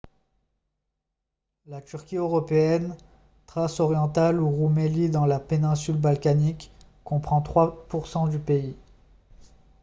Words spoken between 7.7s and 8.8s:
% du pays